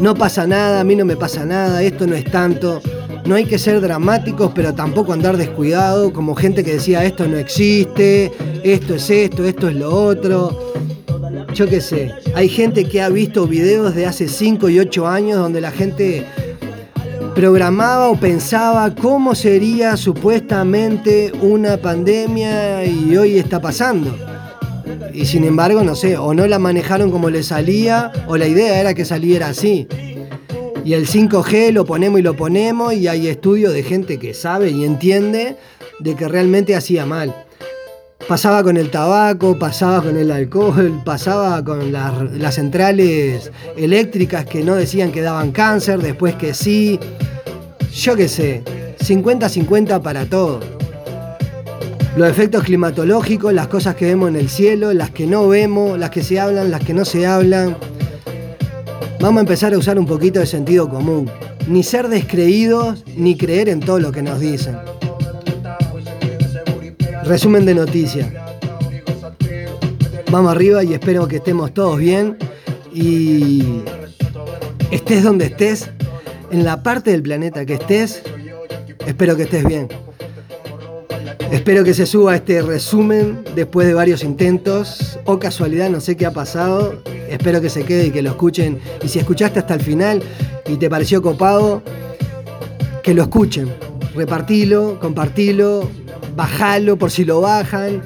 No 0.00 0.14
pasa 0.14 0.46
nada, 0.46 0.80
a 0.80 0.84
mí 0.84 0.94
no 0.94 1.04
me 1.04 1.16
pasa 1.16 1.44
nada, 1.44 1.82
esto 1.82 2.06
no 2.06 2.14
es 2.14 2.24
tanto. 2.24 2.80
No 3.24 3.34
hay 3.34 3.44
que 3.44 3.58
ser 3.58 3.80
dramáticos, 3.80 4.52
pero 4.54 4.74
tampoco 4.74 5.12
andar 5.12 5.36
descuidado, 5.36 6.12
como 6.12 6.34
gente 6.34 6.64
que 6.64 6.74
decía 6.74 7.04
esto 7.04 7.26
no 7.26 7.36
existe, 7.36 8.32
esto 8.62 8.94
es 8.94 9.10
esto, 9.10 9.44
esto 9.44 9.68
es 9.68 9.76
lo 9.76 9.92
otro. 9.92 10.72
Yo 11.54 11.68
qué 11.68 11.80
sé, 11.80 12.12
hay 12.34 12.48
gente 12.48 12.84
que 12.84 13.00
ha 13.00 13.08
visto 13.08 13.46
videos 13.46 13.94
de 13.94 14.06
hace 14.06 14.28
5 14.28 14.68
y 14.68 14.78
8 14.78 15.06
años 15.06 15.38
donde 15.38 15.60
la 15.60 15.70
gente 15.70 16.26
programaba 17.34 18.10
o 18.10 18.16
pensaba 18.16 18.94
cómo 18.94 19.34
sería 19.34 19.96
supuestamente 19.96 21.32
una 21.40 21.76
pandemia 21.76 22.84
y 22.84 23.16
hoy 23.16 23.38
está 23.38 23.60
pasando. 23.60 24.14
Y 25.12 25.26
sin 25.26 25.44
embargo, 25.44 25.82
no 25.82 25.94
sé, 25.94 26.16
o 26.16 26.34
no 26.34 26.46
la 26.46 26.58
manejaron 26.58 27.10
como 27.10 27.30
le 27.30 27.42
salía, 27.42 28.12
o 28.26 28.36
la 28.36 28.46
idea 28.46 28.80
era 28.80 28.94
que 28.94 29.04
saliera 29.04 29.48
así. 29.48 29.88
Y 30.84 30.94
el 30.94 31.06
5G 31.06 31.72
lo 31.72 31.84
ponemos 31.84 32.20
y 32.20 32.22
lo 32.22 32.34
ponemos, 32.34 32.94
y 32.94 33.08
hay 33.08 33.26
estudios 33.28 33.72
de 33.72 33.82
gente 33.82 34.18
que 34.18 34.34
sabe 34.34 34.70
y 34.70 34.84
entiende 34.84 35.56
de 35.98 36.14
que 36.14 36.28
realmente 36.28 36.76
hacía 36.76 37.04
mal. 37.04 37.47
Pasaba 38.28 38.62
con 38.62 38.76
el 38.76 38.90
tabaco, 38.90 39.58
pasaba 39.58 40.02
con 40.02 40.18
el 40.18 40.30
alcohol, 40.30 41.00
pasaba 41.02 41.64
con 41.64 41.90
las, 41.90 42.54
centrales 42.54 43.50
eléctricas 43.74 44.44
que 44.44 44.62
no 44.62 44.74
decían 44.74 45.12
que 45.12 45.22
daban 45.22 45.50
cáncer, 45.50 46.02
después 46.02 46.34
que 46.34 46.52
sí. 46.52 47.00
Yo 47.90 48.16
qué 48.16 48.28
sé, 48.28 48.62
50-50 48.98 50.02
para 50.02 50.26
todo. 50.26 50.60
Los 52.18 52.28
efectos 52.28 52.64
climatológicos, 52.64 53.54
las 53.54 53.68
cosas 53.68 53.94
que 53.94 54.04
vemos 54.04 54.28
en 54.28 54.36
el 54.36 54.50
cielo, 54.50 54.92
las 54.92 55.08
que 55.08 55.26
no 55.26 55.48
vemos, 55.48 55.98
las 55.98 56.10
que 56.10 56.22
se 56.22 56.38
hablan, 56.38 56.70
las 56.70 56.84
que 56.84 56.92
no 56.92 57.06
se 57.06 57.26
hablan. 57.26 57.78
Vamos 59.20 59.38
a 59.38 59.40
empezar 59.40 59.72
a 59.72 59.78
usar 59.78 59.98
un 59.98 60.04
poquito 60.04 60.38
de 60.38 60.44
sentido 60.46 60.90
común. 60.90 61.30
Ni 61.66 61.82
ser 61.82 62.08
descreídos, 62.08 63.04
ni 63.16 63.38
creer 63.38 63.70
en 63.70 63.80
todo 63.80 63.98
lo 63.98 64.12
que 64.12 64.20
nos 64.20 64.38
dicen. 64.38 64.76
Resumen 67.28 67.66
de 67.66 67.74
noticias. 67.74 68.26
Vamos 70.30 70.50
arriba 70.50 70.82
y 70.82 70.94
espero 70.94 71.28
que 71.28 71.36
estemos 71.36 71.74
todos 71.74 71.98
bien 71.98 72.38
y 72.90 73.82
estés 74.90 75.22
donde 75.22 75.44
estés, 75.44 75.90
en 76.50 76.64
la 76.64 76.82
parte 76.82 77.10
del 77.10 77.22
planeta 77.22 77.66
que 77.66 77.74
estés, 77.74 78.22
espero 79.06 79.36
que 79.36 79.42
estés 79.42 79.62
bien. 79.66 79.88
Espero 81.52 81.84
que 81.84 81.92
se 81.92 82.06
suba 82.06 82.34
este 82.34 82.62
resumen 82.62 83.44
después 83.54 83.86
de 83.86 83.92
varios 83.92 84.24
intentos 84.24 85.18
o 85.26 85.38
casualidad, 85.38 85.90
no 85.90 86.00
sé 86.00 86.16
qué 86.16 86.24
ha 86.24 86.32
pasado. 86.32 87.02
Espero 87.28 87.60
que 87.60 87.68
se 87.68 87.84
quede 87.84 88.06
y 88.06 88.10
que 88.10 88.22
lo 88.22 88.30
escuchen. 88.30 88.78
Y 89.02 89.08
si 89.08 89.18
escuchaste 89.18 89.58
hasta 89.58 89.74
el 89.74 89.82
final 89.82 90.22
y 90.66 90.76
te 90.76 90.88
pareció 90.88 91.20
copado, 91.20 91.82
que 93.02 93.12
lo 93.12 93.20
escuchen. 93.20 93.68
Repartilo, 94.14 94.98
compartilo, 94.98 95.90
bajalo 96.38 96.96
por 96.96 97.10
si 97.10 97.24
lo 97.24 97.40
bajan. 97.40 98.00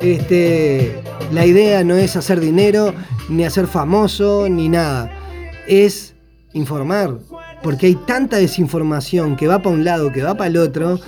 Este, 0.00 0.98
la 1.30 1.44
idea 1.44 1.84
no 1.84 1.94
es 1.94 2.16
hacer 2.16 2.40
dinero, 2.40 2.94
ni 3.28 3.44
hacer 3.44 3.66
famoso, 3.66 4.48
ni 4.48 4.70
nada. 4.70 5.12
Es 5.68 6.14
informar. 6.54 7.18
Porque 7.62 7.86
hay 7.86 7.94
tanta 8.06 8.38
desinformación 8.38 9.36
que 9.36 9.46
va 9.46 9.58
para 9.58 9.74
un 9.74 9.84
lado, 9.84 10.10
que 10.10 10.22
va 10.22 10.34
para 10.34 10.48
el 10.48 10.56
otro, 10.56 10.98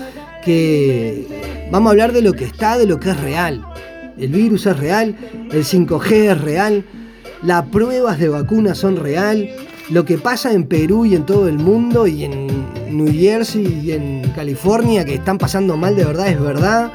que 0.45 1.27
vamos 1.71 1.89
a 1.89 1.93
hablar 1.93 2.13
de 2.13 2.21
lo 2.21 2.35
que 2.35 2.45
está, 2.45 2.77
de 2.77 2.87
lo 2.87 3.01
que 3.01 3.11
es 3.11 3.21
real. 3.21 3.65
El 4.19 4.33
virus 4.33 4.67
es 4.67 4.79
real, 4.79 5.17
el 5.51 5.65
5G 5.65 6.13
es 6.13 6.41
real, 6.41 6.85
las 7.43 7.67
pruebas 7.67 8.19
de 8.19 8.29
vacunas 8.29 8.77
son 8.77 8.97
real, 8.97 9.49
lo 9.91 10.05
que 10.05 10.19
pasa 10.19 10.53
en 10.53 10.65
Perú 10.65 11.07
y 11.07 11.15
en 11.15 11.25
todo 11.25 11.49
el 11.49 11.59
mundo 11.59 12.07
y 12.07 12.25
en 12.25 12.47
New 12.91 13.13
Jersey 13.13 13.81
y 13.85 13.93
en 13.93 14.31
California 14.35 15.05
que 15.05 15.15
están 15.15 15.39
pasando 15.39 15.77
mal 15.77 15.97
de 15.97 16.05
verdad 16.05 16.29
es 16.29 16.41
verdad, 16.41 16.93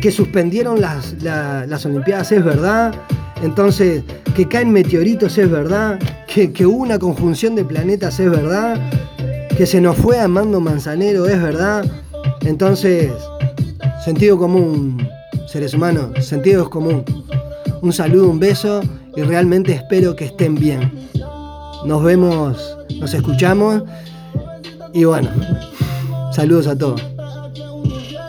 que 0.00 0.10
suspendieron 0.10 0.80
las, 0.80 1.14
las 1.22 1.86
Olimpiadas 1.86 2.32
es 2.32 2.44
verdad, 2.44 2.94
entonces 3.42 4.02
que 4.34 4.48
caen 4.48 4.72
meteoritos 4.72 5.36
es 5.36 5.50
verdad, 5.50 5.98
que, 6.26 6.52
que, 6.52 6.64
hubo 6.64 6.82
una 6.82 6.98
conjunción 6.98 7.54
de 7.54 7.64
planetas 7.64 8.18
es 8.18 8.30
verdad, 8.30 8.80
que 9.56 9.66
se 9.66 9.80
nos 9.80 9.96
fue 9.96 10.18
Armando 10.18 10.60
Manzanero 10.60 11.26
es 11.26 11.40
verdad, 11.40 11.84
entonces 12.42 13.12
sentido 14.04 14.38
común, 14.38 15.06
seres 15.46 15.74
humanos, 15.74 16.24
sentido 16.24 16.62
es 16.62 16.68
común. 16.70 17.04
Un 17.82 17.92
saludo, 17.92 18.28
un 18.28 18.38
beso 18.38 18.80
y 19.14 19.22
realmente 19.22 19.72
espero 19.72 20.16
que 20.16 20.24
estén 20.24 20.54
bien. 20.54 21.11
Nos 21.84 22.02
vemos, 22.02 22.76
nos 23.00 23.12
escuchamos 23.14 23.82
y 24.92 25.04
bueno, 25.04 25.30
saludos 26.32 26.66
a 26.66 26.76
todos. 26.76 27.11